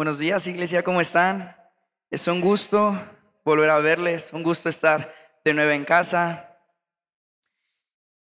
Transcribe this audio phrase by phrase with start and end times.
[0.00, 1.54] Buenos días, iglesia, ¿cómo están?
[2.08, 2.98] Es un gusto
[3.44, 5.14] volver a verles, un gusto estar
[5.44, 6.58] de nuevo en casa.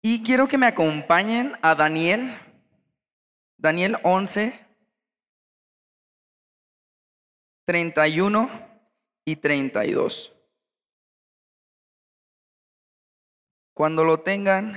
[0.02, 2.36] Y quiero que me acompañen a Daniel,
[3.56, 4.60] Daniel 11,
[7.64, 8.50] 31
[9.24, 10.34] y 32.
[13.72, 14.76] Cuando lo tengan,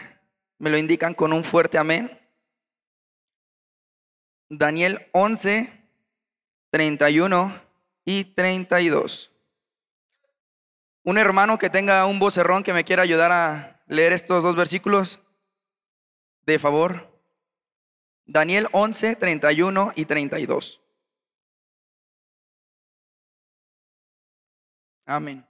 [0.57, 2.17] me lo indican con un fuerte amén.
[4.47, 5.76] Daniel 11,
[6.69, 7.61] 31
[8.05, 9.31] y 32.
[11.03, 15.19] Un hermano que tenga un vocerrón que me quiera ayudar a leer estos dos versículos,
[16.45, 17.21] de favor.
[18.25, 20.81] Daniel 11, 31 y 32.
[25.05, 25.47] Amén.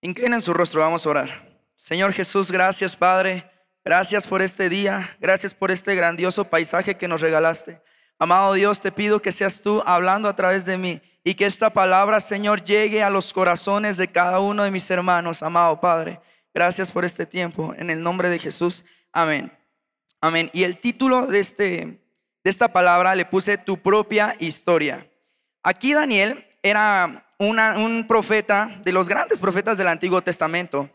[0.00, 1.60] Inclinen su rostro, vamos a orar.
[1.76, 3.50] Señor Jesús, gracias Padre.
[3.84, 5.16] Gracias por este día.
[5.20, 7.80] Gracias por este grandioso paisaje que nos regalaste.
[8.18, 11.70] Amado Dios, te pido que seas tú hablando a través de mí y que esta
[11.70, 16.20] palabra, Señor, llegue a los corazones de cada uno de mis hermanos, amado Padre.
[16.54, 17.74] Gracias por este tiempo.
[17.76, 18.84] En el nombre de Jesús.
[19.12, 19.52] Amén.
[20.20, 20.50] Amén.
[20.54, 22.00] Y el título de, este,
[22.42, 25.10] de esta palabra le puse tu propia historia.
[25.62, 30.88] Aquí Daniel era un profeta de los grandes profetas del Antiguo Testamento.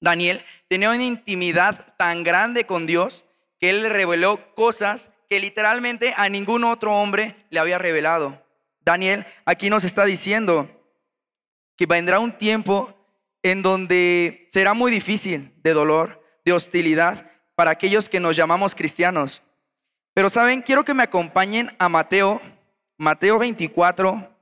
[0.00, 3.26] Daniel tenía una intimidad tan grande con Dios
[3.58, 8.44] que él le reveló cosas que literalmente a ningún otro hombre le había revelado.
[8.80, 10.68] Daniel aquí nos está diciendo
[11.76, 12.92] que vendrá un tiempo
[13.44, 19.44] en donde será muy difícil de dolor, de hostilidad para aquellos que nos llamamos cristianos.
[20.14, 22.40] Pero saben, quiero que me acompañen a Mateo,
[22.98, 24.36] Mateo 24,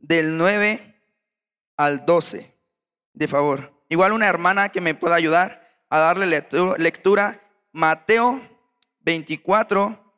[0.00, 0.94] del 9
[1.76, 2.54] al 12,
[3.12, 3.70] de favor.
[3.90, 6.26] Igual una hermana que me pueda ayudar a darle
[6.78, 7.42] lectura
[7.78, 8.42] Mateo
[9.02, 10.12] 24,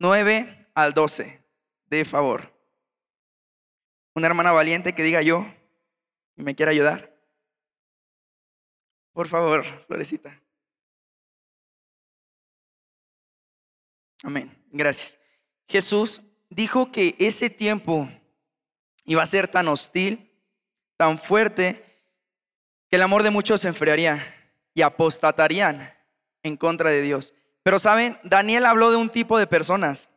[0.00, 1.40] 9 al 12.
[1.86, 2.52] De favor.
[4.16, 5.46] Una hermana valiente que diga yo
[6.36, 7.16] y me quiera ayudar.
[9.12, 10.42] Por favor, Florecita.
[14.24, 14.50] Amén.
[14.72, 15.16] Gracias.
[15.68, 18.10] Jesús dijo que ese tiempo
[19.04, 20.28] iba a ser tan hostil,
[20.96, 21.84] tan fuerte,
[22.88, 24.18] que el amor de muchos se enfriaría
[24.74, 25.95] y apostatarían
[26.46, 27.34] en contra de Dios.
[27.62, 30.10] Pero saben, Daniel habló de un tipo de personas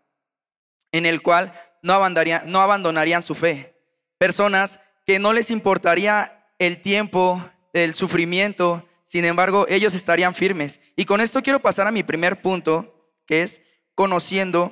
[0.91, 3.75] en el cual no abandonarían, no abandonarían su fe.
[4.17, 10.81] Personas que no les importaría el tiempo, el sufrimiento, sin embargo, ellos estarían firmes.
[10.95, 13.63] Y con esto quiero pasar a mi primer punto, que es
[13.95, 14.72] conociendo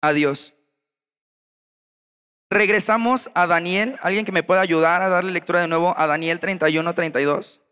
[0.00, 0.54] a Dios.
[2.48, 3.96] Regresamos a Daniel.
[4.00, 7.63] ¿Alguien que me pueda ayudar a darle lectura de nuevo a Daniel 31, 32?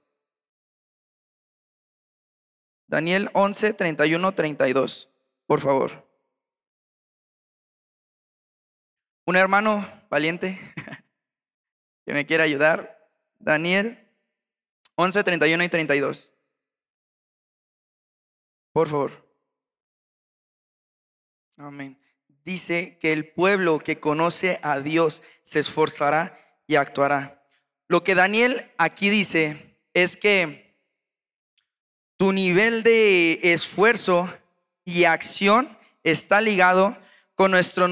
[2.93, 5.09] Daniel 11, 31, 32,
[5.47, 6.07] por favor.
[9.25, 10.59] Un hermano valiente
[12.05, 13.11] que me quiera ayudar.
[13.39, 14.13] Daniel
[14.97, 16.35] 11, 31 y 32.
[18.75, 19.27] Por favor.
[21.57, 21.99] Amén.
[22.45, 27.43] Dice que el pueblo que conoce a Dios se esforzará y actuará.
[27.89, 30.72] Lo que Daniel aquí dice es que
[32.23, 34.33] tu nivel de esfuerzo
[34.85, 36.97] y acción está ligado
[37.35, 37.89] con nuestro,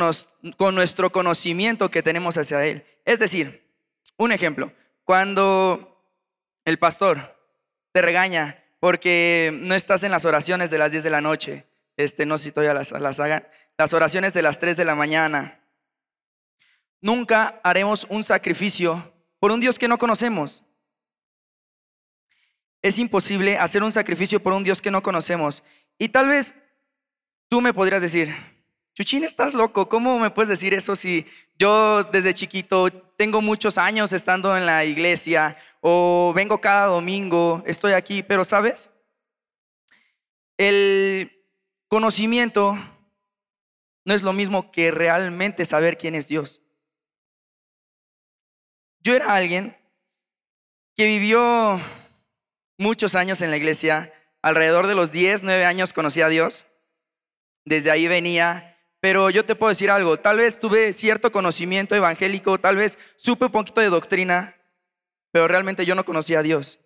[0.57, 2.85] con nuestro conocimiento que tenemos hacia Él.
[3.05, 3.67] Es decir,
[4.17, 6.01] un ejemplo, cuando
[6.65, 7.37] el pastor
[7.91, 11.67] te regaña porque no estás en las oraciones de las 10 de la noche,
[11.97, 15.61] este, no sé si todavía las, las las oraciones de las 3 de la mañana,
[17.01, 20.63] nunca haremos un sacrificio por un Dios que no conocemos.
[22.83, 25.63] Es imposible hacer un sacrificio por un Dios que no conocemos.
[25.99, 26.55] Y tal vez
[27.49, 28.35] tú me podrías decir,
[28.95, 31.27] Chuchín, estás loco, ¿cómo me puedes decir eso si
[31.59, 37.93] yo desde chiquito tengo muchos años estando en la iglesia o vengo cada domingo, estoy
[37.93, 38.91] aquí, pero sabes,
[40.59, 41.31] el
[41.89, 42.77] conocimiento
[44.05, 46.63] no es lo mismo que realmente saber quién es Dios.
[49.01, 49.77] Yo era alguien
[50.95, 51.81] que vivió
[52.81, 54.11] muchos años en la iglesia,
[54.41, 56.65] alrededor de los 10, 9 años conocí a Dios,
[57.67, 62.59] desde ahí venía, pero yo te puedo decir algo, tal vez tuve cierto conocimiento evangélico,
[62.59, 64.57] tal vez supe un poquito de doctrina,
[65.31, 66.81] pero realmente yo no conocía a Dios.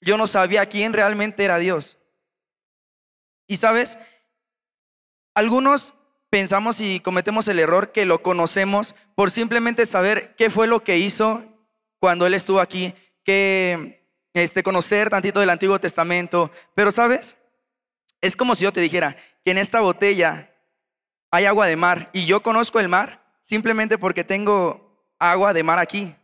[0.00, 1.98] Yo no sabía quién realmente era Dios.
[3.48, 3.98] Y sabes,
[5.34, 5.94] algunos
[6.30, 10.98] pensamos y cometemos el error que lo conocemos por simplemente saber qué fue lo que
[10.98, 11.44] hizo
[11.98, 13.97] cuando Él estuvo aquí, que
[14.38, 17.36] este, conocer tantito del Antiguo Testamento, pero sabes,
[18.20, 20.50] es como si yo te dijera que en esta botella
[21.30, 25.78] hay agua de mar y yo conozco el mar simplemente porque tengo agua de mar
[25.78, 26.14] aquí.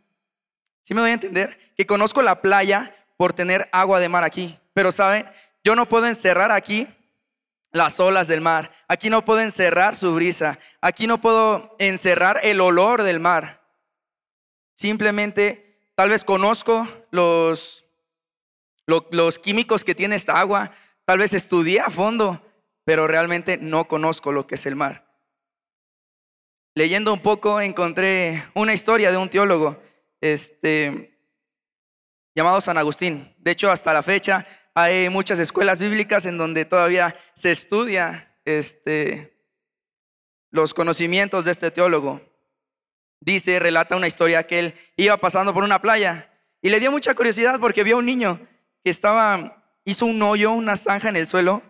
[0.82, 1.58] ¿Sí me voy a entender?
[1.76, 4.58] Que conozco la playa por tener agua de mar aquí.
[4.72, 5.26] Pero saben,
[5.62, 6.86] yo no puedo encerrar aquí
[7.72, 8.70] las olas del mar.
[8.88, 10.58] Aquí no puedo encerrar su brisa.
[10.80, 13.62] Aquí no puedo encerrar el olor del mar.
[14.74, 17.83] Simplemente, tal vez conozco los,
[18.86, 20.72] los, químicos que tiene esta agua.
[21.04, 22.44] Tal vez estudié a fondo,
[22.84, 25.04] pero realmente no conozco lo que es el mar.
[26.74, 29.80] Leyendo un poco encontré una historia de un teólogo
[30.20, 31.18] este,
[32.34, 33.32] llamado San Agustín.
[33.38, 39.38] De hecho, hasta la fecha hay muchas escuelas bíblicas en donde todavía se estudia este,
[40.50, 42.20] los conocimientos de este teólogo.
[43.20, 47.14] Dice, relata una historia que él iba pasando por una playa y le dio mucha
[47.14, 48.40] curiosidad porque vio a un niño
[48.84, 51.62] que estaba, hizo un hoyo, una zanja en el suelo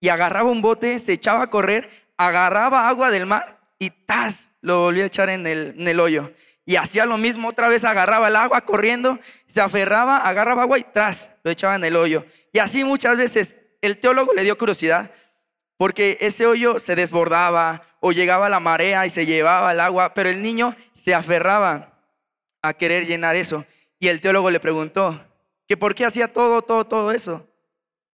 [0.00, 4.48] y agarraba un bote, se echaba a correr, agarraba agua del mar y ¡tas!
[4.62, 6.32] lo volvía a echar en el, en el hoyo.
[6.64, 10.82] Y hacía lo mismo, otra vez agarraba el agua corriendo, se aferraba, agarraba agua y
[10.82, 12.24] tras, lo echaba en el hoyo.
[12.52, 15.10] Y así muchas veces el teólogo le dio curiosidad
[15.76, 20.30] porque ese hoyo se desbordaba o llegaba la marea y se llevaba el agua, pero
[20.30, 22.00] el niño se aferraba
[22.62, 23.64] a querer llenar eso.
[23.98, 25.20] Y el teólogo le preguntó
[25.66, 27.48] que por qué hacía todo, todo, todo eso.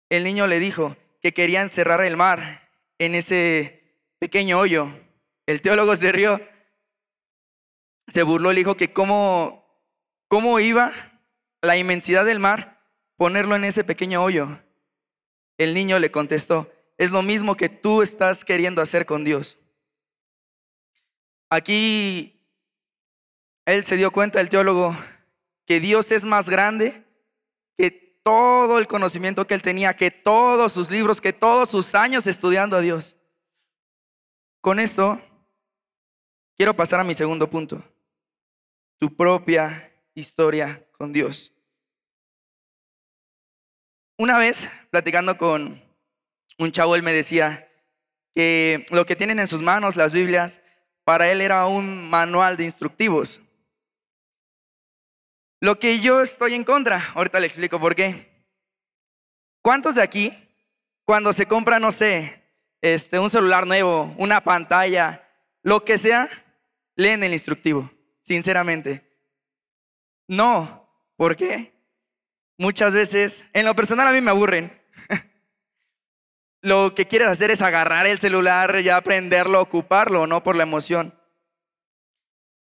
[0.10, 3.84] El niño le dijo que quería encerrar el mar en ese
[4.20, 4.90] pequeño hoyo.
[5.46, 6.40] El teólogo se rió
[8.10, 9.66] se burló, le dijo que cómo,
[10.28, 10.92] cómo iba
[11.62, 12.82] la inmensidad del mar
[13.16, 14.60] ponerlo en ese pequeño hoyo.
[15.58, 19.58] El niño le contestó, es lo mismo que tú estás queriendo hacer con Dios.
[21.50, 22.42] Aquí
[23.66, 24.98] él se dio cuenta, el teólogo,
[25.66, 27.04] que Dios es más grande
[27.80, 27.92] que
[28.24, 32.76] todo el conocimiento que él tenía, que todos sus libros, que todos sus años estudiando
[32.76, 33.16] a Dios.
[34.60, 35.22] Con esto,
[36.58, 37.82] quiero pasar a mi segundo punto
[38.98, 41.54] tu propia historia con Dios.
[44.18, 45.82] Una vez, platicando con
[46.58, 47.72] un chavo, él me decía
[48.36, 50.60] que lo que tienen en sus manos, las Biblias,
[51.06, 53.40] para él era un manual de instructivos.
[55.60, 58.46] Lo que yo estoy en contra, ahorita le explico por qué.
[59.62, 60.34] ¿Cuántos de aquí,
[61.06, 62.44] cuando se compra, no sé,
[62.82, 65.28] este, un celular nuevo, una pantalla,
[65.62, 66.30] lo que sea,
[66.96, 67.92] leen el instructivo?
[68.30, 69.04] sinceramente.
[70.28, 71.74] No, ¿por qué?
[72.60, 74.72] Muchas veces, en lo personal a mí me aburren.
[76.62, 81.20] lo que quieres hacer es agarrar el celular, ya aprenderlo, ocuparlo, no por la emoción.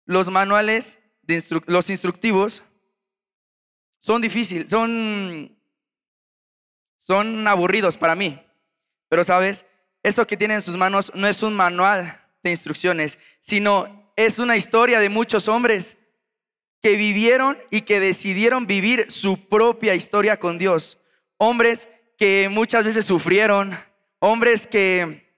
[0.07, 2.65] Los manuales, de los instructivos,
[4.05, 5.57] son difíciles, son,
[6.99, 8.39] son aburridos para mí.
[9.09, 9.65] Pero sabes,
[10.03, 14.59] eso que tiene en sus manos no es un manual de instrucciones, sino es una
[14.59, 15.97] historia de muchos hombres
[16.83, 20.99] que vivieron y que decidieron vivir su propia historia con Dios.
[21.39, 23.75] Hombres que muchas veces sufrieron,
[24.19, 25.35] hombres que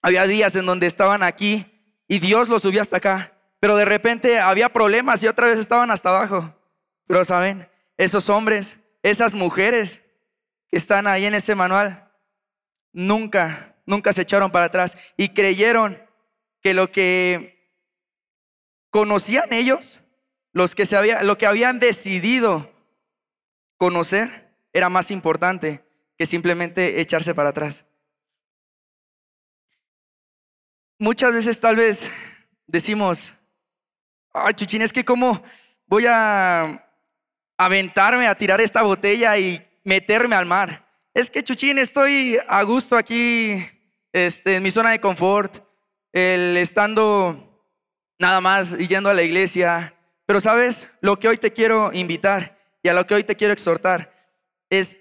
[0.00, 1.66] había días en donde estaban aquí
[2.06, 5.90] y Dios los subió hasta acá, pero de repente había problemas y otra vez estaban
[5.90, 6.54] hasta abajo.
[7.08, 7.68] Pero saben,
[8.04, 10.02] esos hombres, esas mujeres
[10.68, 12.10] que están ahí en ese manual,
[12.92, 16.00] nunca, nunca se echaron para atrás y creyeron
[16.62, 17.60] que lo que
[18.90, 20.02] ¿Conocían ellos?
[20.52, 22.72] Los que se había, lo que habían decidido
[23.76, 25.84] conocer era más importante
[26.18, 27.84] que simplemente echarse para atrás.
[30.98, 32.10] Muchas veces tal vez
[32.66, 33.32] decimos,
[34.32, 35.42] ay, Chuchín, es que cómo
[35.86, 36.84] voy a
[37.60, 40.88] aventarme a tirar esta botella y meterme al mar.
[41.12, 43.62] Es que, Chuchín, estoy a gusto aquí
[44.14, 45.62] este, en mi zona de confort,
[46.10, 47.62] el estando
[48.18, 49.94] nada más yendo a la iglesia.
[50.24, 53.52] Pero sabes, lo que hoy te quiero invitar y a lo que hoy te quiero
[53.52, 54.10] exhortar
[54.70, 54.96] es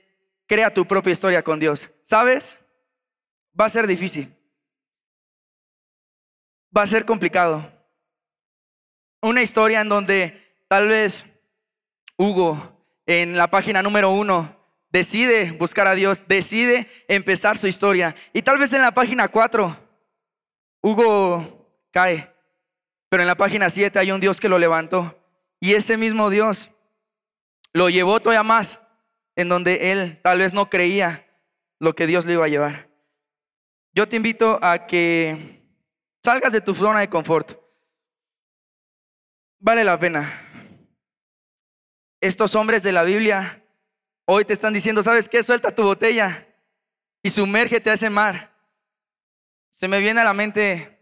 [0.45, 1.89] crea tu propia historia con Dios.
[2.03, 2.59] ¿Sabes?
[3.57, 4.35] Va a ser difícil.
[6.75, 7.71] Va a ser complicado.
[9.21, 11.25] Una historia en donde tal vez
[12.19, 14.55] Hugo en la página número uno
[14.91, 18.15] decide buscar a Dios, decide empezar su historia.
[18.33, 19.75] Y tal vez en la página cuatro
[20.83, 22.31] Hugo cae
[23.09, 25.19] pero en la página 7 hay un Dios que lo levantó.
[25.59, 26.69] Y ese mismo Dios
[27.73, 28.79] lo llevó todavía más
[29.35, 31.27] en donde él tal vez no creía
[31.79, 32.89] lo que Dios le iba a llevar.
[33.93, 35.65] Yo te invito a que
[36.23, 37.59] salgas de tu zona de confort.
[39.59, 40.48] Vale la pena.
[42.21, 43.63] Estos hombres de la Biblia
[44.25, 45.41] hoy te están diciendo, ¿sabes qué?
[45.41, 46.47] Suelta tu botella
[47.23, 48.53] y sumérgete a ese mar.
[49.69, 50.99] Se me viene a la mente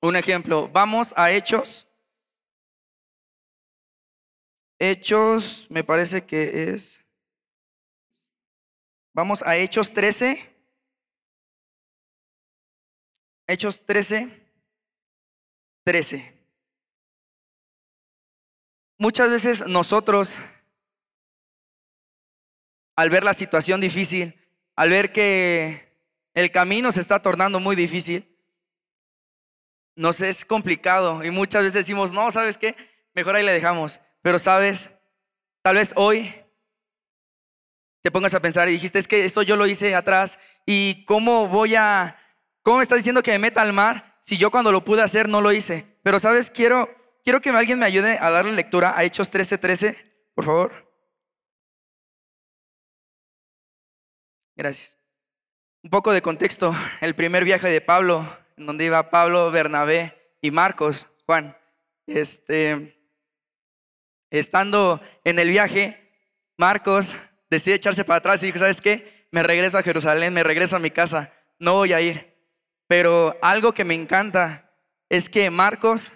[0.00, 0.68] un ejemplo.
[0.68, 1.86] Vamos a Hechos.
[4.78, 7.04] Hechos, me parece que es.
[9.12, 10.56] Vamos a Hechos 13.
[13.46, 14.28] Hechos 13.
[15.84, 16.39] 13.
[19.00, 20.36] Muchas veces nosotros,
[22.96, 24.38] al ver la situación difícil,
[24.76, 25.96] al ver que
[26.34, 28.28] el camino se está tornando muy difícil,
[29.96, 32.76] nos es complicado y muchas veces decimos, no, ¿sabes qué?
[33.14, 34.00] Mejor ahí le dejamos.
[34.20, 34.90] Pero sabes,
[35.62, 36.34] tal vez hoy
[38.02, 41.48] te pongas a pensar y dijiste, es que esto yo lo hice atrás y cómo
[41.48, 42.18] voy a,
[42.60, 45.26] cómo me estás diciendo que me meta al mar si yo cuando lo pude hacer
[45.26, 45.86] no lo hice.
[46.02, 49.96] Pero sabes, quiero quiero que alguien me ayude a darle lectura a Hechos 13:13,
[50.34, 50.90] por favor.
[54.56, 54.98] Gracias.
[55.82, 56.74] Un poco de contexto.
[57.00, 61.56] El primer viaje de Pablo, en donde iba Pablo, Bernabé y Marcos, Juan.
[62.06, 63.00] Este,
[64.30, 66.12] estando en el viaje,
[66.58, 67.16] Marcos
[67.48, 69.26] decide echarse para atrás y dijo, ¿sabes qué?
[69.30, 72.36] Me regreso a Jerusalén, me regreso a mi casa, no voy a ir.
[72.86, 74.70] Pero algo que me encanta
[75.08, 76.12] es que Marcos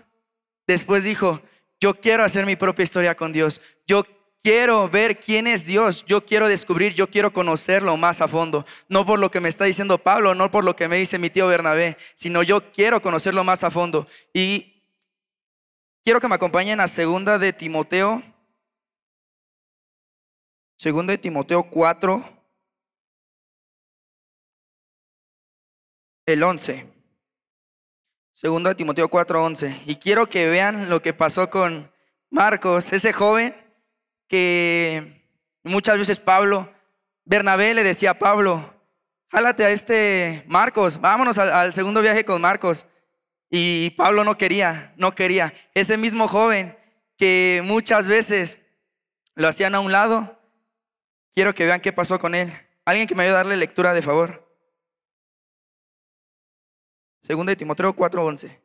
[0.66, 1.42] Después dijo,
[1.80, 3.60] yo quiero hacer mi propia historia con Dios.
[3.86, 4.04] Yo
[4.42, 6.04] quiero ver quién es Dios.
[6.06, 8.64] Yo quiero descubrir, yo quiero conocerlo más a fondo.
[8.88, 11.30] No por lo que me está diciendo Pablo, no por lo que me dice mi
[11.30, 14.06] tío Bernabé, sino yo quiero conocerlo más a fondo.
[14.32, 14.82] Y
[16.02, 18.22] quiero que me acompañen a segunda de Timoteo.
[20.76, 22.24] Segunda de Timoteo 4.
[26.26, 26.93] El 11.
[28.34, 29.82] Segundo de Timoteo 4:11.
[29.86, 31.88] Y quiero que vean lo que pasó con
[32.30, 33.54] Marcos, ese joven
[34.26, 35.22] que
[35.62, 36.68] muchas veces Pablo,
[37.24, 38.74] Bernabé le decía a Pablo,
[39.30, 42.86] jálate a este Marcos, vámonos al, al segundo viaje con Marcos.
[43.50, 45.54] Y Pablo no quería, no quería.
[45.72, 46.76] Ese mismo joven
[47.16, 48.58] que muchas veces
[49.36, 50.40] lo hacían a un lado,
[51.32, 52.52] quiero que vean qué pasó con él.
[52.84, 54.43] Alguien que me ayude a darle lectura de favor.
[57.24, 58.60] Segunda de Timoteo 4:11.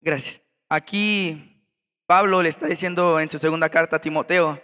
[0.00, 0.40] Gracias.
[0.68, 1.60] Aquí
[2.06, 4.62] Pablo le está diciendo en su segunda carta a Timoteo,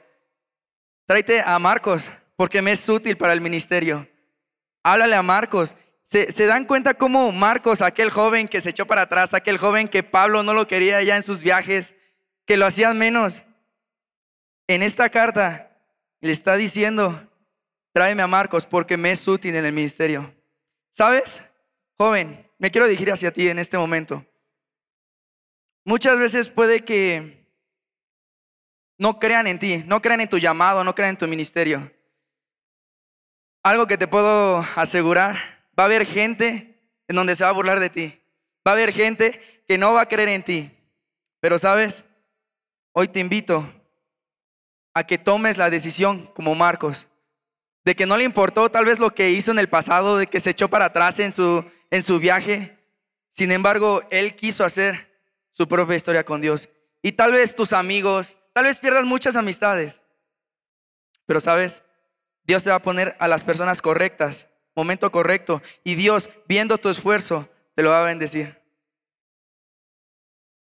[1.06, 4.08] tráete a Marcos porque me es útil para el ministerio.
[4.84, 5.74] Háblale a Marcos.
[6.02, 9.88] ¿Se, ¿Se, dan cuenta cómo Marcos, aquel joven que se echó para atrás, aquel joven
[9.88, 11.96] que Pablo no lo quería ya en sus viajes,
[12.46, 13.44] que lo hacían menos?
[14.68, 15.76] En esta carta
[16.20, 17.28] le está diciendo,
[17.92, 20.33] tráeme a Marcos porque me es útil en el ministerio.
[20.94, 21.42] ¿Sabes?
[21.98, 24.24] Joven, me quiero dirigir hacia ti en este momento.
[25.84, 27.44] Muchas veces puede que
[28.96, 31.92] no crean en ti, no crean en tu llamado, no crean en tu ministerio.
[33.64, 35.34] Algo que te puedo asegurar,
[35.76, 38.22] va a haber gente en donde se va a burlar de ti.
[38.64, 40.70] Va a haber gente que no va a creer en ti.
[41.40, 42.04] Pero sabes,
[42.92, 43.68] hoy te invito
[44.94, 47.08] a que tomes la decisión como Marcos
[47.84, 50.40] de que no le importó tal vez lo que hizo en el pasado, de que
[50.40, 52.78] se echó para atrás en su, en su viaje.
[53.28, 55.12] Sin embargo, él quiso hacer
[55.50, 56.68] su propia historia con Dios.
[57.02, 60.02] Y tal vez tus amigos, tal vez pierdas muchas amistades.
[61.26, 61.82] Pero sabes,
[62.44, 65.60] Dios te va a poner a las personas correctas, momento correcto.
[65.82, 68.58] Y Dios, viendo tu esfuerzo, te lo va a bendecir.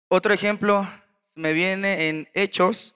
[0.09, 0.87] Otro ejemplo
[1.35, 2.95] me viene en Hechos.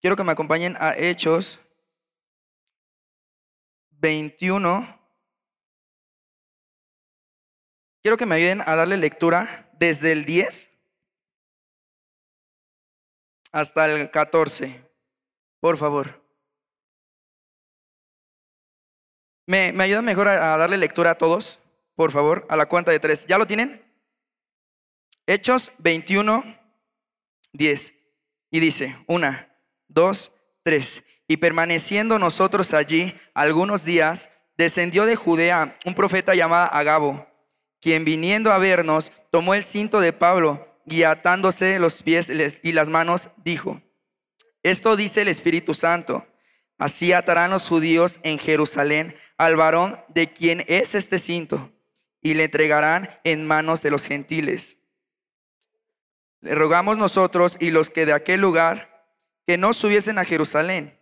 [0.00, 1.58] Quiero que me acompañen a Hechos
[4.00, 4.98] 21.
[8.02, 10.70] Quiero que me ayuden a darle lectura desde el 10
[13.52, 14.84] hasta el 14.
[15.60, 16.24] Por favor.
[19.46, 21.58] ¿Me, me ayudan mejor a, a, darle lectura a todos?
[21.94, 23.26] Por favor, a la cuenta de tres.
[23.26, 23.84] ¿Ya lo tienen?
[25.26, 26.44] Hechos 21,
[27.52, 27.94] 10.
[28.50, 29.54] Y dice, una,
[29.88, 31.02] dos, tres.
[31.28, 37.28] Y permaneciendo nosotros allí algunos días, descendió de Judea un profeta llamado Agabo,
[37.80, 42.32] quien viniendo a vernos, tomó el cinto de Pablo y atándose los pies
[42.62, 43.80] y las manos, dijo,
[44.62, 46.26] esto dice el Espíritu Santo,
[46.78, 51.70] así atarán los judíos en Jerusalén al varón de quien es este cinto,
[52.20, 54.78] y le entregarán en manos de los gentiles.
[56.40, 59.06] Le rogamos nosotros y los que de aquel lugar
[59.46, 60.97] que no subiesen a Jerusalén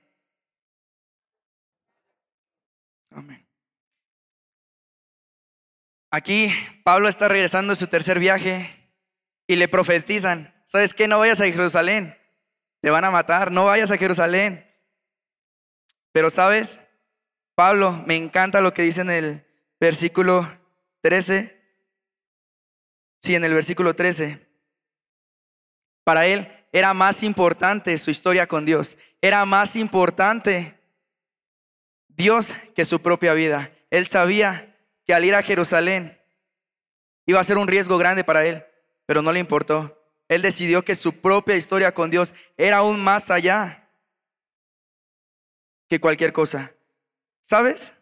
[6.17, 6.51] Aquí
[6.83, 8.71] Pablo está regresando de su tercer viaje
[9.47, 11.07] y le profetizan, ¿sabes qué?
[11.07, 12.17] No vayas a Jerusalén,
[12.81, 14.67] te van a matar, no vayas a Jerusalén.
[16.13, 16.81] Pero sabes,
[17.55, 19.47] Pablo, me encanta lo que dice en el
[19.79, 20.51] versículo
[21.03, 21.55] 13.
[23.21, 24.41] Sí, en el versículo 13.
[26.03, 28.97] Para él era más importante su historia con Dios.
[29.21, 30.81] Era más importante
[32.09, 33.71] Dios que su propia vida.
[33.91, 34.76] Él sabía
[35.07, 36.21] que al ir a Jerusalén
[37.27, 38.65] iba a ser un riesgo grande para él,
[39.07, 39.97] pero no le importó.
[40.29, 43.89] Él decidió que su propia historia con Dios era aún más allá
[45.89, 46.73] que cualquier cosa.
[47.41, 47.95] ¿Sabes?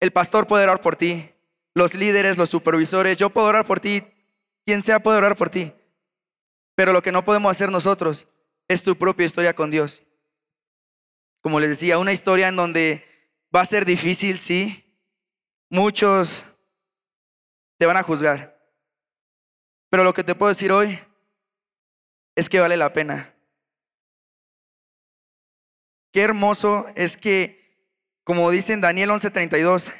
[0.00, 1.32] El pastor puede orar por ti,
[1.74, 4.02] los líderes, los supervisores, yo puedo orar por ti,
[4.64, 5.72] quien sea puede orar por ti.
[6.74, 8.26] Pero lo que no podemos hacer nosotros
[8.68, 10.02] es tu propia historia con Dios.
[11.40, 13.04] Como les decía, una historia en donde
[13.54, 14.85] va a ser difícil, sí.
[15.68, 16.44] Muchos
[17.78, 18.56] te van a juzgar.
[19.90, 20.98] Pero lo que te puedo decir hoy
[22.34, 23.34] es que vale la pena.
[26.12, 27.76] Qué hermoso es que,
[28.24, 29.92] como dice en Daniel 11:32,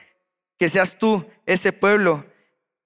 [0.58, 2.24] que seas tú ese pueblo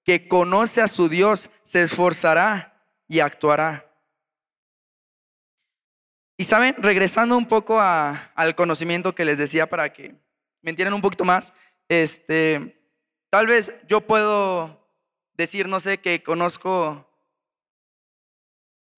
[0.03, 3.87] que conoce a su Dios, se esforzará y actuará.
[6.37, 10.15] Y saben, regresando un poco al conocimiento que les decía para que
[10.61, 11.53] me entiendan un poquito más,
[11.91, 12.81] este,
[13.29, 14.87] tal vez yo puedo
[15.33, 17.05] decir, no sé, que conozco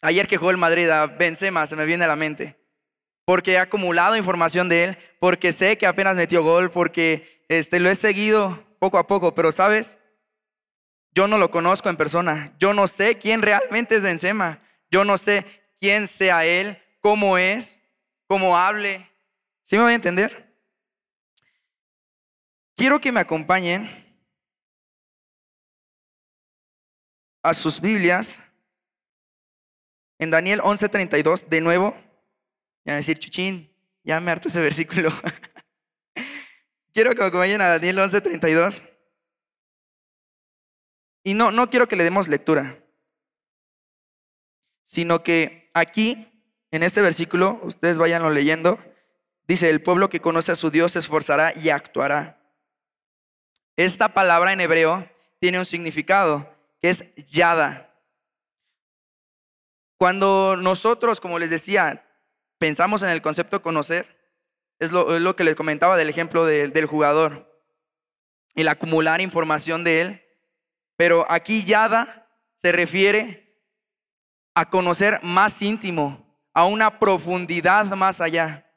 [0.01, 2.55] ayer que jugó el Madrid a Benzema, se me viene a la mente
[3.25, 7.89] porque he acumulado información de él, porque sé que apenas metió gol, porque este, lo
[7.89, 9.97] he seguido poco a poco, pero sabes,
[11.12, 15.17] yo no lo conozco en persona, yo no sé quién realmente es Benzema, yo no
[15.17, 15.45] sé
[15.79, 17.79] quién sea él, cómo es,
[18.27, 19.09] cómo hable.
[19.62, 20.52] ¿Sí me voy a entender?
[22.75, 23.89] Quiero que me acompañen
[27.44, 28.42] a sus Biblias
[30.18, 31.96] en Daniel 11:32, de nuevo.
[32.86, 33.71] Ya decir, chuchín,
[34.04, 35.12] ya me harto ese versículo.
[36.93, 38.89] quiero que me acompañen a Daniel 11:32.
[41.24, 42.84] Y no, no quiero que le demos lectura,
[44.82, 46.28] sino que aquí,
[46.71, 48.78] en este versículo, ustedes vayanlo leyendo,
[49.47, 52.42] dice, el pueblo que conoce a su Dios se esforzará y actuará.
[53.75, 55.09] Esta palabra en hebreo
[55.39, 57.89] tiene un significado, que es yada.
[59.97, 62.05] Cuando nosotros, como les decía,
[62.57, 64.13] pensamos en el concepto conocer,
[64.79, 67.49] es lo, que les comentaba del ejemplo del jugador,
[68.55, 70.23] el acumular información de él,
[70.95, 73.57] pero aquí Yada se refiere
[74.53, 78.69] a conocer más íntimo, a una profundidad más allá.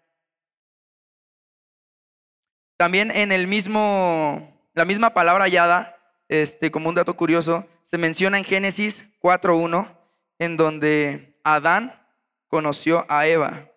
[2.76, 5.97] También en el mismo, la misma palabra Yada,
[6.29, 9.97] este, como un dato curioso, se menciona en Génesis 4.1,
[10.39, 12.07] en donde Adán
[12.47, 13.71] conoció a Eva.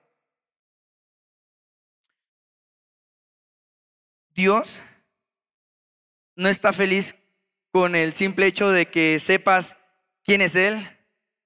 [4.32, 4.82] Dios
[6.36, 7.16] no está feliz
[7.72, 9.78] con el simple hecho de que sepas
[10.26, 10.86] quién es Él,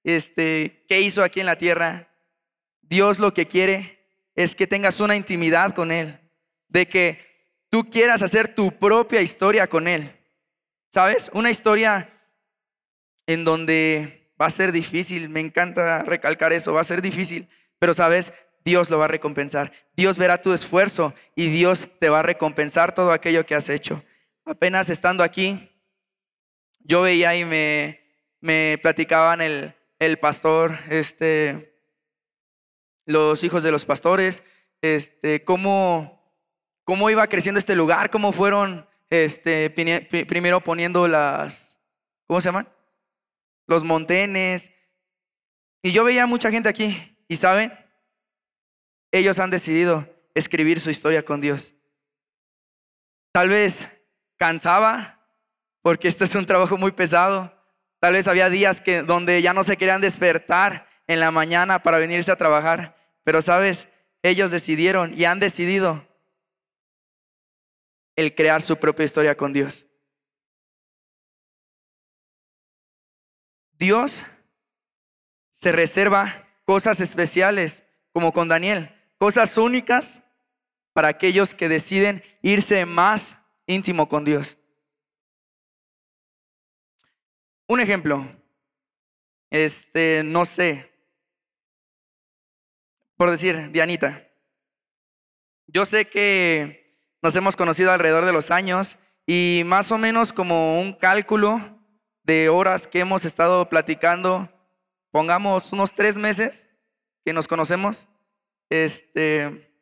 [0.02, 2.08] este, qué hizo aquí en la tierra.
[2.82, 6.18] Dios lo que quiere es que tengas una intimidad con Él,
[6.66, 7.33] de que
[7.74, 10.16] tú quieras hacer tu propia historia con Él.
[10.92, 11.28] ¿Sabes?
[11.34, 12.08] Una historia
[13.26, 17.48] en donde va a ser difícil, me encanta recalcar eso, va a ser difícil,
[17.80, 18.32] pero sabes,
[18.64, 19.72] Dios lo va a recompensar.
[19.96, 24.04] Dios verá tu esfuerzo y Dios te va a recompensar todo aquello que has hecho.
[24.44, 25.68] Apenas estando aquí,
[26.78, 28.04] yo veía y me,
[28.40, 31.74] me platicaban el, el pastor, este,
[33.04, 34.44] los hijos de los pastores,
[34.80, 36.13] este, cómo,
[36.84, 41.78] cómo iba creciendo este lugar, cómo fueron este, primero poniendo las,
[42.26, 42.68] ¿cómo se llaman?
[43.66, 44.70] Los montenes.
[45.82, 47.72] Y yo veía mucha gente aquí, y saben,
[49.12, 51.74] ellos han decidido escribir su historia con Dios.
[53.32, 53.88] Tal vez
[54.36, 55.20] cansaba,
[55.82, 57.52] porque este es un trabajo muy pesado.
[58.00, 61.98] Tal vez había días que, donde ya no se querían despertar en la mañana para
[61.98, 62.96] venirse a trabajar.
[63.22, 63.88] Pero sabes,
[64.22, 66.06] ellos decidieron y han decidido
[68.16, 69.86] el crear su propia historia con Dios.
[73.72, 74.22] Dios
[75.50, 78.90] se reserva cosas especiales, como con Daniel.
[79.18, 80.22] Cosas únicas
[80.92, 84.58] para aquellos que deciden irse más íntimo con Dios.
[87.66, 88.24] Un ejemplo,
[89.50, 90.92] este, no sé,
[93.16, 94.28] por decir, Dianita,
[95.66, 96.83] yo sé que
[97.24, 101.58] nos hemos conocido alrededor de los años y más o menos como un cálculo
[102.22, 104.50] de horas que hemos estado platicando,
[105.10, 106.68] pongamos unos tres meses
[107.24, 108.06] que nos conocemos,
[108.68, 109.72] este,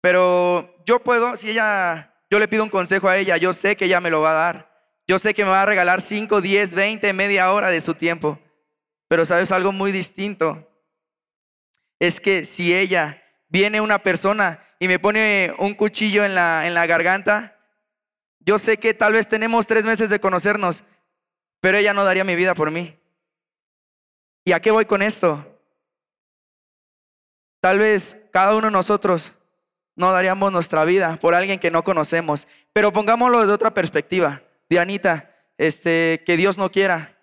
[0.00, 3.84] Pero yo puedo, si ella, yo le pido un consejo a ella, yo sé que
[3.84, 4.94] ella me lo va a dar.
[5.06, 8.38] Yo sé que me va a regalar 5, 10, 20, media hora de su tiempo.
[9.08, 10.66] Pero sabes algo muy distinto.
[11.98, 16.74] Es que si ella viene una persona y me pone un cuchillo en la, en
[16.74, 17.56] la garganta,
[18.40, 20.84] yo sé que tal vez tenemos tres meses de conocernos,
[21.60, 22.96] pero ella no daría mi vida por mí.
[24.44, 25.44] ¿Y a qué voy con esto?
[27.60, 29.32] Tal vez cada uno de nosotros
[29.96, 34.42] no daríamos nuestra vida por alguien que no conocemos, pero pongámoslo de otra perspectiva.
[34.68, 37.16] Dianita, este, que Dios no quiera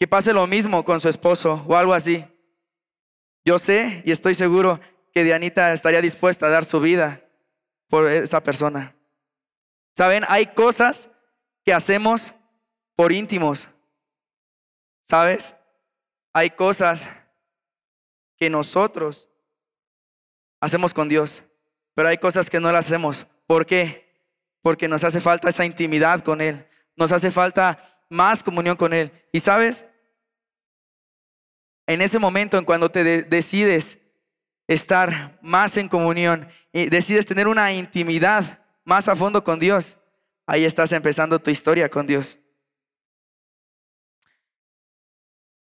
[0.00, 2.24] que pase lo mismo con su esposo o algo así.
[3.44, 4.80] Yo sé y estoy seguro
[5.12, 7.20] que Dianita estaría dispuesta a dar su vida
[7.88, 8.94] por esa persona.
[9.96, 11.10] Saben, hay cosas
[11.64, 12.34] que hacemos
[12.96, 13.68] por íntimos.
[15.02, 15.54] ¿Sabes?
[16.32, 17.10] Hay cosas
[18.36, 19.28] que nosotros
[20.60, 21.42] hacemos con Dios,
[21.94, 23.26] pero hay cosas que no las hacemos.
[23.46, 24.08] ¿Por qué?
[24.62, 29.10] Porque nos hace falta esa intimidad con Él, nos hace falta más comunión con Él.
[29.32, 29.86] Y sabes,
[31.86, 33.98] en ese momento en cuando te decides
[34.70, 39.98] estar más en comunión y decides tener una intimidad más a fondo con Dios,
[40.46, 42.38] ahí estás empezando tu historia con Dios.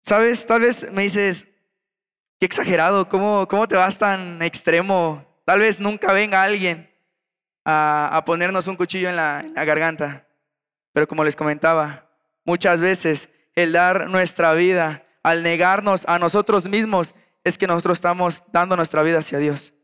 [0.02, 0.44] ¿Sabes?
[0.44, 1.46] Tal vez me dices,
[2.40, 5.24] qué exagerado, ¿cómo, cómo te vas tan extremo?
[5.44, 6.92] Tal vez nunca venga alguien
[7.64, 10.26] a, ponernos un cuchillo en la, en la garganta.
[10.92, 12.10] Pero como les comentaba,
[12.44, 18.42] muchas veces el dar nuestra vida, al negarnos a nosotros mismos, es que nosotros estamos
[18.52, 19.74] dando nuestra vida hacia Dios.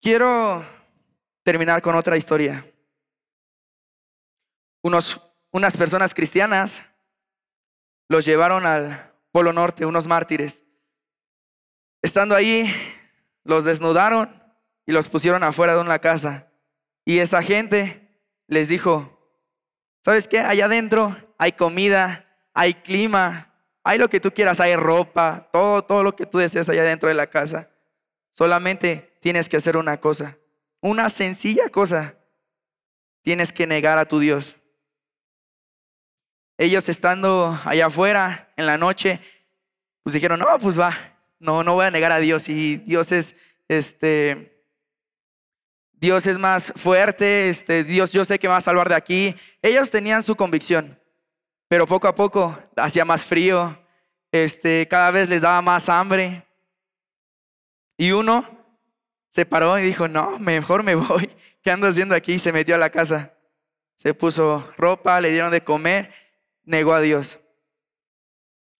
[0.00, 0.64] Quiero
[1.42, 2.70] terminar con otra historia.
[4.82, 5.20] Unos,
[5.50, 6.84] unas personas cristianas
[8.08, 10.62] los llevaron al Polo Norte, unos mártires.
[12.02, 12.70] Estando ahí,
[13.44, 14.42] los desnudaron
[14.84, 16.52] y los pusieron afuera de una casa.
[17.06, 19.18] Y esa gente les dijo,
[20.02, 20.40] ¿sabes qué?
[20.40, 23.53] Allá adentro hay comida, hay clima,
[23.84, 27.10] hay lo que tú quieras, hay ropa, todo, todo lo que tú deseas allá dentro
[27.10, 27.68] de la casa.
[28.30, 30.38] Solamente tienes que hacer una cosa,
[30.80, 32.16] una sencilla cosa.
[33.20, 34.56] Tienes que negar a tu Dios.
[36.56, 39.20] Ellos estando allá afuera en la noche,
[40.02, 40.96] pues dijeron, no, pues va,
[41.38, 42.48] no, no voy a negar a Dios.
[42.48, 43.36] Y Dios es,
[43.68, 44.62] este,
[45.92, 49.34] Dios es más fuerte, este, Dios yo sé que me va a salvar de aquí.
[49.62, 50.98] Ellos tenían su convicción.
[51.74, 53.76] Pero poco a poco hacía más frío,
[54.30, 56.46] este, cada vez les daba más hambre.
[57.98, 58.48] Y uno
[59.28, 61.28] se paró y dijo, no, mejor me voy.
[61.64, 62.38] ¿Qué ando haciendo aquí?
[62.38, 63.34] Se metió a la casa.
[63.96, 66.14] Se puso ropa, le dieron de comer,
[66.62, 67.40] negó a Dios.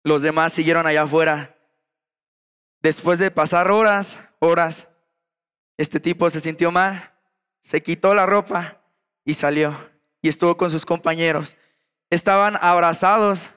[0.05, 1.59] Los demás siguieron allá afuera.
[2.81, 4.89] Después de pasar horas, horas,
[5.77, 7.13] este tipo se sintió mal,
[7.59, 8.81] se quitó la ropa
[9.25, 9.77] y salió.
[10.23, 11.57] Y estuvo con sus compañeros
[12.14, 13.50] estaban abrazados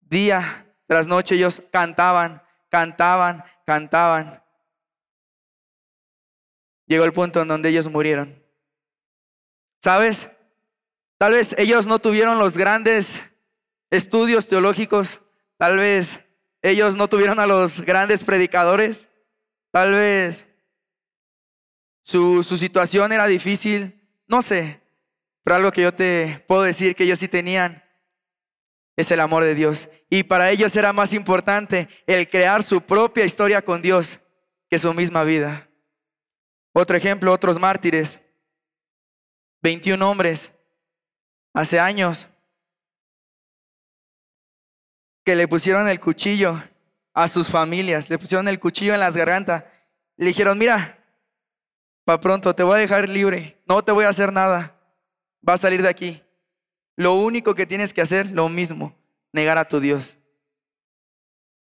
[0.00, 1.36] día tras noche.
[1.36, 4.42] Ellos cantaban, cantaban, cantaban.
[6.86, 8.42] Llegó el punto en donde ellos murieron.
[9.80, 10.28] ¿Sabes?
[11.18, 13.22] Tal vez ellos no tuvieron los grandes
[13.90, 15.20] estudios teológicos.
[15.56, 16.20] Tal vez
[16.62, 19.08] ellos no tuvieron a los grandes predicadores.
[19.70, 20.46] Tal vez
[22.02, 24.00] su, su situación era difícil.
[24.26, 24.80] No sé.
[25.48, 27.82] Pero algo que yo te puedo decir que ellos sí tenían
[28.98, 29.88] es el amor de Dios.
[30.10, 34.20] Y para ellos era más importante el crear su propia historia con Dios
[34.68, 35.66] que su misma vida.
[36.74, 38.20] Otro ejemplo, otros mártires.
[39.62, 40.52] 21 hombres
[41.54, 42.28] hace años
[45.24, 46.62] que le pusieron el cuchillo
[47.14, 49.64] a sus familias, le pusieron el cuchillo en las gargantas.
[50.18, 51.02] Le dijeron, mira,
[52.04, 54.74] para pronto te voy a dejar libre, no te voy a hacer nada
[55.48, 56.22] va a salir de aquí.
[56.96, 58.94] Lo único que tienes que hacer, lo mismo,
[59.32, 60.18] negar a tu Dios.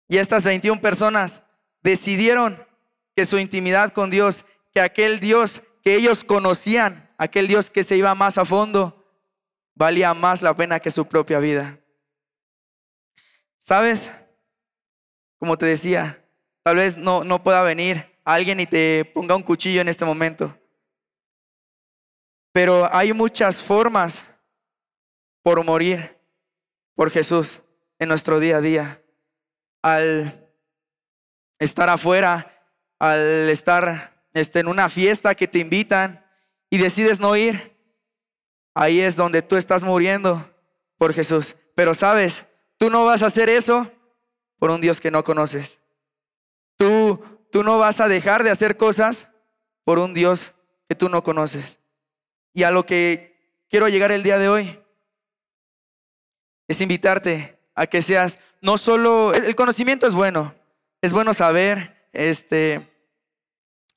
[0.08, 1.42] Y estas 21 personas
[1.82, 2.66] decidieron
[3.16, 7.98] que su intimidad con Dios, que aquel Dios que ellos conocían, aquel Dios que se
[7.98, 9.06] iba más a fondo,
[9.76, 11.78] valía más la pena que su propia vida.
[13.58, 14.12] ¿Sabes?
[15.38, 16.24] Como te decía,
[16.64, 20.58] tal vez no, no pueda venir alguien y te ponga un cuchillo en este momento.
[22.54, 24.26] Pero hay muchas formas
[25.42, 26.18] por morir
[26.96, 27.60] por Jesús
[27.98, 29.04] en nuestro día a día.
[29.82, 30.48] Al
[31.58, 32.52] estar afuera,
[33.00, 36.24] al estar este, en una fiesta que te invitan
[36.70, 37.76] y decides no ir,
[38.76, 40.48] ahí es donde tú estás muriendo
[41.00, 41.56] por Jesús.
[41.76, 42.46] Pero sabes,
[42.78, 43.92] tú no vas a hacer eso
[44.60, 45.82] por un Dios que no conoces.
[46.78, 47.20] Tú,
[47.52, 49.30] tú no vas a dejar de hacer cosas
[49.84, 50.54] por un Dios
[50.88, 51.80] que tú no conoces.
[52.54, 54.80] Y a lo que quiero llegar el día de hoy
[56.68, 60.54] es invitarte a que seas no solo el conocimiento es bueno,
[61.02, 62.90] es bueno saber este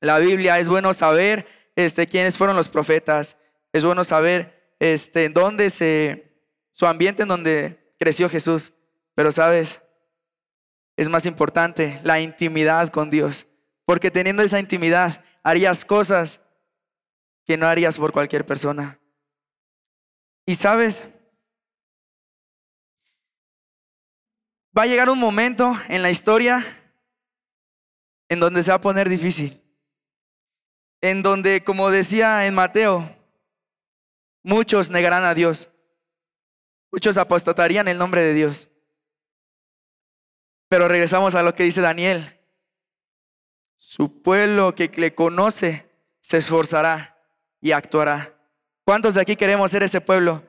[0.01, 3.37] la Biblia, es bueno saber este quiénes fueron los profetas,
[3.73, 6.33] es bueno saber este dónde se
[6.71, 8.73] su ambiente en donde creció Jesús,
[9.14, 9.81] pero sabes,
[10.97, 13.47] es más importante la intimidad con Dios,
[13.85, 16.40] porque teniendo esa intimidad harías cosas
[17.47, 19.01] que no harías por cualquier persona.
[20.45, 21.09] Y sabes,
[24.77, 26.65] va a llegar un momento en la historia
[28.29, 29.63] en donde se va a poner difícil.
[31.01, 33.09] En donde, como decía en Mateo,
[34.43, 35.69] muchos negarán a Dios.
[36.91, 38.69] Muchos apostatarían el nombre de Dios.
[40.69, 42.41] Pero regresamos a lo que dice Daniel.
[43.77, 45.89] Su pueblo que le conoce
[46.21, 47.15] se esforzará
[47.61, 48.35] y actuará.
[48.85, 50.45] ¿Cuántos de aquí queremos ser ese pueblo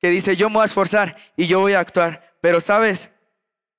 [0.00, 2.34] que dice, yo me voy a esforzar y yo voy a actuar?
[2.40, 3.10] Pero sabes,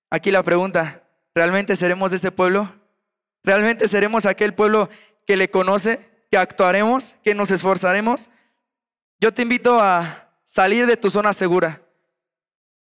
[0.09, 2.71] aquí la pregunta, ¿realmente seremos ese pueblo?
[3.43, 4.89] ¿Realmente seremos aquel pueblo
[5.25, 5.99] que le conoce,
[6.31, 8.29] que actuaremos, que nos esforzaremos?
[9.19, 11.81] Yo te invito a salir de tu zona segura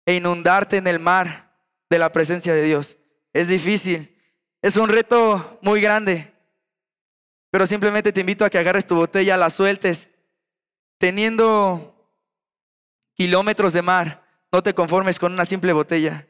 [0.05, 1.53] e inundarte en el mar
[1.89, 2.97] de la presencia de Dios.
[3.33, 4.17] Es difícil,
[4.61, 6.33] es un reto muy grande,
[7.51, 10.09] pero simplemente te invito a que agarres tu botella, la sueltes,
[10.97, 11.95] teniendo
[13.15, 16.27] kilómetros de mar, no te conformes con una simple botella.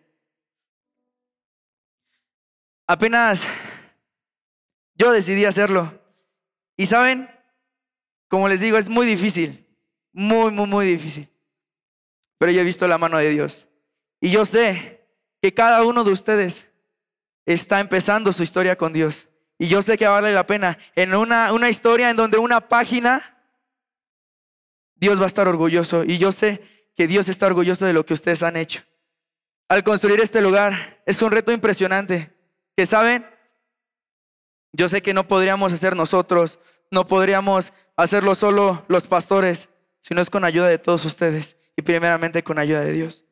[2.87, 3.47] Apenas
[4.95, 5.93] yo decidí hacerlo.
[6.75, 7.29] Y saben,
[8.27, 9.65] como les digo, es muy difícil,
[10.11, 11.29] muy, muy, muy difícil.
[12.37, 13.67] Pero yo he visto la mano de Dios.
[14.19, 15.07] Y yo sé
[15.41, 16.65] que cada uno de ustedes
[17.45, 19.28] está empezando su historia con Dios.
[19.59, 20.77] Y yo sé que vale la pena.
[20.95, 23.37] En una, una historia en donde una página,
[24.95, 26.05] Dios va a estar orgulloso.
[26.05, 26.61] Y yo sé
[26.95, 28.81] que Dios está orgulloso de lo que ustedes han hecho.
[29.67, 32.33] Al construir este lugar, es un reto impresionante.
[32.77, 33.25] Que saben,
[34.71, 39.67] yo sé que no podríamos hacer nosotros, no podríamos hacerlo solo los pastores,
[39.99, 43.25] sino es con ayuda de todos ustedes y primeramente con ayuda de Dios.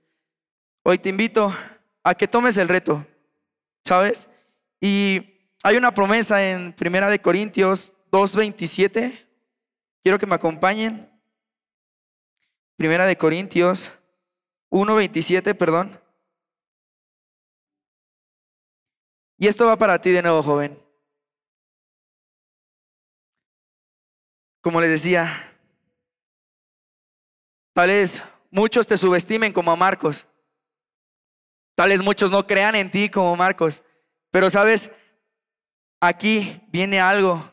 [0.84, 1.56] Hoy te invito
[2.04, 3.06] a que tomes el reto,
[3.86, 4.30] ¿sabes?
[4.82, 9.28] Y hay una promesa en Primera de Corintios 2:27.
[10.04, 11.12] Quiero que me acompañen.
[12.78, 13.92] Primera de Corintios
[14.70, 16.00] 1:27, perdón.
[19.38, 20.82] Y esto va para ti de nuevo, joven.
[24.62, 25.32] Como les decía,
[27.74, 30.28] tal vez muchos te subestimen como a Marcos.
[31.76, 33.84] Tal vez muchos no crean en ti como Marcos.
[34.32, 34.90] Pero sabes,
[36.00, 37.52] aquí viene algo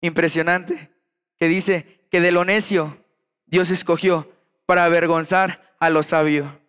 [0.00, 0.90] impresionante
[1.38, 2.98] que dice que de lo necio
[3.46, 4.30] Dios escogió
[4.66, 6.60] para avergonzar a lo sabio.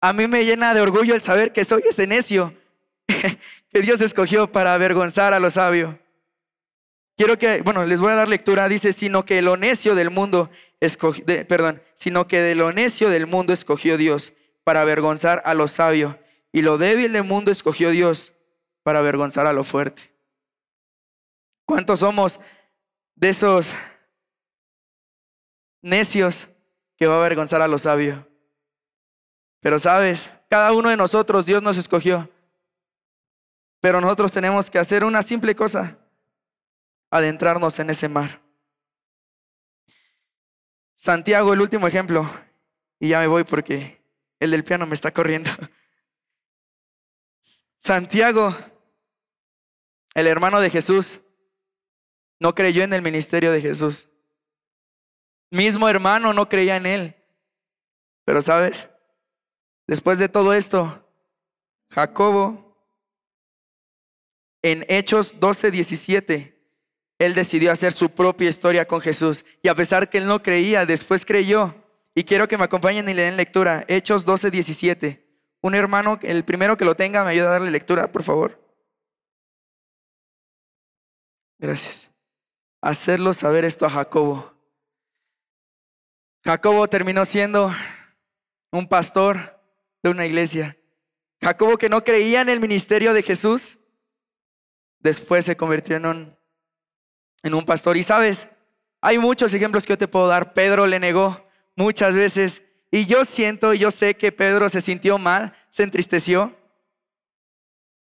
[0.00, 2.54] A mí me llena de orgullo el saber que soy ese necio
[3.72, 5.98] que Dios escogió para avergonzar a lo sabio.
[7.16, 8.68] Quiero que, bueno, les voy a dar lectura.
[8.68, 10.48] Dice, sino que lo necio del mundo
[10.80, 14.32] escogió, perdón, sino que de lo necio del mundo escogió Dios
[14.64, 16.18] para avergonzar a lo sabio.
[16.50, 18.32] Y lo débil del mundo escogió Dios
[18.82, 20.09] para avergonzar a lo fuerte.
[21.70, 22.40] ¿Cuántos somos
[23.14, 23.72] de esos
[25.80, 26.48] necios
[26.96, 28.28] que va a avergonzar a lo sabio?
[29.60, 32.28] Pero sabes, cada uno de nosotros Dios nos escogió.
[33.80, 35.96] Pero nosotros tenemos que hacer una simple cosa
[37.08, 38.42] adentrarnos en ese mar.
[40.96, 42.28] Santiago, el último ejemplo,
[42.98, 44.02] y ya me voy porque
[44.40, 45.50] el del piano me está corriendo.
[47.76, 48.56] Santiago,
[50.14, 51.20] el hermano de Jesús,
[52.40, 54.08] no creyó en el ministerio de Jesús.
[55.50, 57.16] Mismo hermano no creía en él.
[58.24, 58.88] Pero sabes,
[59.86, 61.06] después de todo esto,
[61.90, 62.70] Jacobo,
[64.62, 66.56] en Hechos 12, 17,
[67.18, 69.44] él decidió hacer su propia historia con Jesús.
[69.62, 71.74] Y a pesar que él no creía, después creyó.
[72.14, 73.84] Y quiero que me acompañen y le den lectura.
[73.88, 75.26] Hechos 12, 17.
[75.60, 78.58] Un hermano, el primero que lo tenga, me ayuda a darle lectura, por favor.
[81.58, 82.09] Gracias.
[82.80, 84.54] Hacerlo saber esto a Jacobo.
[86.44, 87.70] Jacobo terminó siendo
[88.70, 89.60] un pastor
[90.02, 90.76] de una iglesia.
[91.42, 93.78] Jacobo que no creía en el ministerio de Jesús,
[94.98, 96.40] después se convirtió en un
[97.42, 97.96] en un pastor.
[97.96, 98.48] Y sabes,
[99.00, 100.52] hay muchos ejemplos que yo te puedo dar.
[100.52, 102.62] Pedro le negó muchas veces.
[102.90, 106.56] Y yo siento, yo sé que Pedro se sintió mal, se entristeció.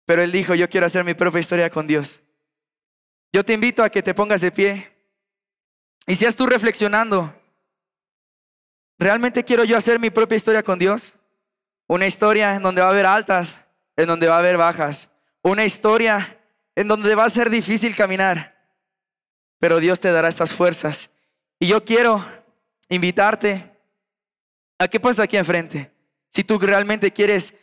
[0.06, 2.20] Pero él dijo, yo quiero hacer mi propia historia con Dios.
[3.34, 4.92] Yo te invito a que te pongas de pie
[6.06, 7.34] y seas tú reflexionando.
[8.98, 11.16] ¿Realmente quiero yo hacer mi propia historia con Dios?
[11.88, 13.62] Una historia en donde va a haber altas,
[13.96, 15.10] en donde va a haber bajas.
[15.42, 16.40] Una historia
[16.76, 18.56] en donde va a ser difícil caminar.
[19.60, 21.10] Pero Dios te dará esas fuerzas.
[21.60, 22.26] Y yo quiero
[22.90, 23.72] invitarte
[24.78, 25.92] a qué pasa aquí enfrente.
[26.28, 27.54] Si tú realmente quieres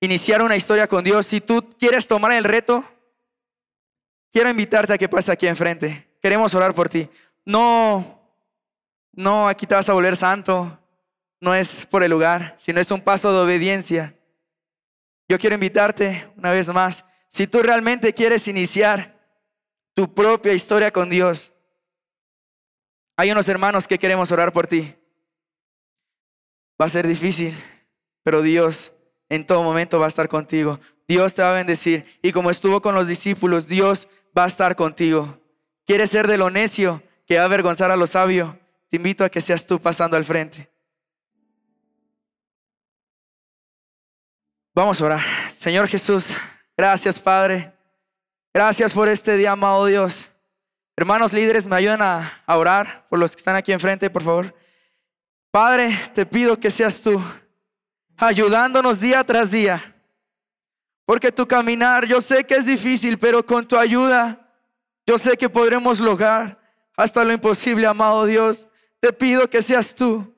[0.00, 2.84] iniciar una historia con Dios, si tú quieres tomar el reto,
[4.32, 6.08] quiero invitarte a que pase aquí enfrente.
[6.20, 7.08] Queremos orar por ti.
[7.44, 8.20] No,
[9.12, 10.78] no, aquí te vas a volver santo.
[11.40, 14.14] No es por el lugar, sino es un paso de obediencia.
[15.28, 17.04] Yo quiero invitarte una vez más.
[17.28, 19.18] Si tú realmente quieres iniciar
[19.94, 21.52] tu propia historia con Dios,
[23.16, 24.94] hay unos hermanos que queremos orar por ti.
[26.80, 27.58] Va a ser difícil,
[28.22, 28.92] pero Dios
[29.28, 30.80] en todo momento va a estar contigo.
[31.06, 32.04] Dios te va a bendecir.
[32.22, 35.38] Y como estuvo con los discípulos, Dios va a estar contigo.
[35.84, 38.58] ¿Quieres ser de lo necio que va a avergonzar a lo sabio?
[38.88, 40.70] Te invito a que seas tú pasando al frente.
[44.74, 45.24] Vamos a orar.
[45.50, 46.36] Señor Jesús,
[46.76, 47.72] gracias Padre.
[48.54, 50.30] Gracias por este día, amado Dios.
[50.96, 54.54] Hermanos líderes, me ayudan a, a orar por los que están aquí enfrente, por favor.
[55.50, 57.22] Padre, te pido que seas tú
[58.16, 59.94] ayudándonos día tras día.
[61.08, 64.46] Porque tu caminar, yo sé que es difícil, pero con tu ayuda,
[65.06, 66.60] yo sé que podremos lograr
[66.94, 68.68] hasta lo imposible, amado Dios.
[69.00, 70.30] Te pido que seas tú,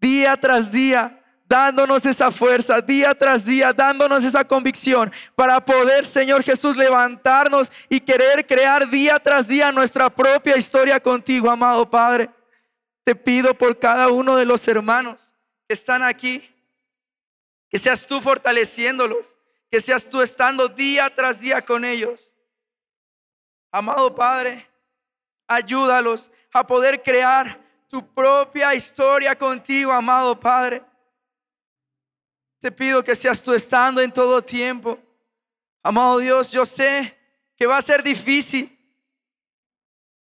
[0.00, 6.42] día tras día, dándonos esa fuerza, día tras día, dándonos esa convicción para poder, Señor
[6.42, 12.30] Jesús, levantarnos y querer crear día tras día nuestra propia historia contigo, amado Padre.
[13.04, 15.34] Te pido por cada uno de los hermanos
[15.68, 16.50] que están aquí
[17.68, 19.36] que seas tú fortaleciéndolos,
[19.74, 22.32] que seas tú estando día tras día con ellos.
[23.72, 24.64] Amado Padre,
[25.48, 30.80] ayúdalos a poder crear tu propia historia contigo, amado Padre.
[32.60, 34.96] Te pido que seas tú estando en todo tiempo.
[35.82, 37.18] Amado Dios, yo sé
[37.56, 38.78] que va a ser difícil,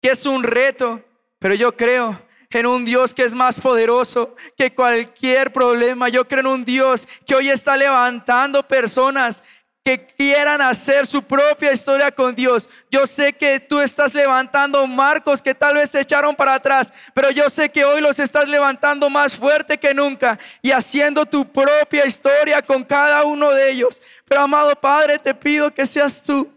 [0.02, 1.04] que es un reto,
[1.39, 2.25] pero yo creo
[2.56, 6.08] en un Dios que es más poderoso que cualquier problema.
[6.08, 9.44] Yo creo en un Dios que hoy está levantando personas
[9.84, 12.70] que quieran hacer su propia historia con Dios.
[12.89, 17.30] Yo sé que tú estás levantando marcos que tal vez se echaron para atrás, pero
[17.30, 22.06] yo sé que hoy los estás levantando más fuerte que nunca y haciendo tu propia
[22.06, 24.02] historia con cada uno de ellos.
[24.28, 26.50] Pero amado Padre, te pido que seas tú,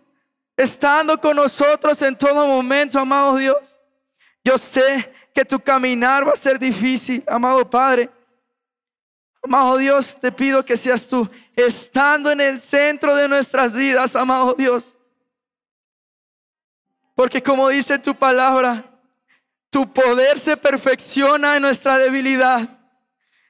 [0.56, 3.78] estando con nosotros en todo momento, amado Dios.
[4.42, 8.10] Yo sé que tu caminar va a ser difícil, amado Padre.
[9.40, 14.54] Amado Dios, te pido que seas tú estando en el centro de nuestras vidas, amado
[14.58, 14.96] Dios.
[17.14, 18.84] Porque como dice tu palabra,
[19.70, 22.68] tu poder se perfecciona en nuestra debilidad.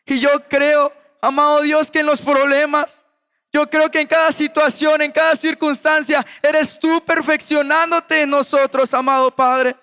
[0.05, 3.03] Y yo creo, amado Dios, que en los problemas,
[3.51, 9.35] yo creo que en cada situación, en cada circunstancia, eres tú perfeccionándote en nosotros, amado
[9.35, 9.75] Padre.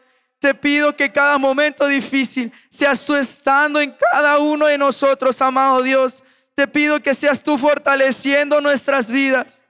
[0.45, 5.81] Te pido que cada momento difícil seas tú estando en cada uno de nosotros, amado
[5.81, 6.21] Dios.
[6.53, 9.65] Te pido que seas tú fortaleciendo nuestras vidas.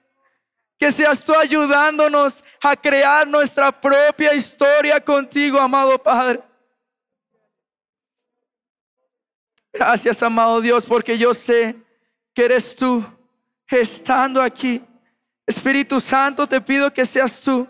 [0.77, 6.43] Que seas tú ayudándonos a crear nuestra propia historia contigo, amado Padre.
[9.71, 11.77] Gracias, amado Dios, porque yo sé
[12.33, 13.01] que eres tú
[13.69, 14.83] estando aquí.
[15.47, 17.65] Espíritu Santo, te pido que seas tú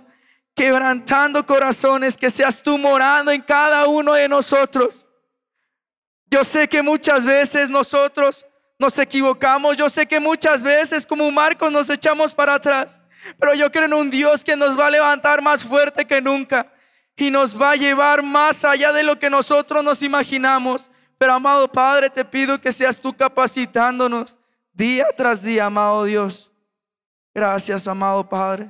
[0.56, 5.06] quebrantando corazones, que seas tú morando en cada uno de nosotros.
[6.28, 8.46] Yo sé que muchas veces nosotros
[8.80, 13.00] nos equivocamos, yo sé que muchas veces como Marcos nos echamos para atrás,
[13.40, 16.72] pero yo creo en un Dios que nos va a levantar más fuerte que nunca
[17.16, 20.92] y nos va a llevar más allá de lo que nosotros nos imaginamos.
[21.18, 24.40] Pero amado Padre, te pido que seas tú capacitándonos
[24.74, 26.52] día tras día, amado Dios.
[27.34, 28.70] Gracias, amado Padre.